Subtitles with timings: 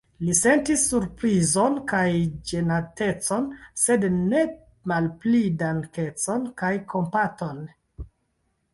[0.27, 2.07] Li sentis surprizon kaj
[2.53, 3.47] ĝenatecon,
[3.83, 4.43] sed ne
[4.95, 7.67] malpli dankecon kaj kompaton.